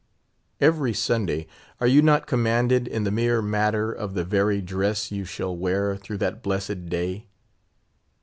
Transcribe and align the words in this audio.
_Every 0.59 0.95
Sunday 0.95 1.45
are 1.79 1.85
you 1.85 2.01
not 2.01 2.25
commanded 2.25 2.87
in 2.87 3.03
the 3.03 3.11
mere 3.11 3.39
matter 3.39 3.91
of 3.91 4.15
the 4.15 4.23
very 4.23 4.59
dress 4.59 5.11
you 5.11 5.25
shall 5.25 5.55
wear 5.55 5.95
through 5.95 6.17
that 6.17 6.41
blessed 6.41 6.89
day? 6.89 7.27